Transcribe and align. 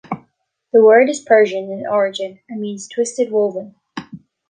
The 0.73 0.83
word 0.83 1.11
is 1.11 1.19
Persian 1.19 1.69
in 1.69 1.85
origin 1.85 2.39
and 2.49 2.59
means 2.59 2.87
"twisted 2.87 3.29
woven". 3.31 3.75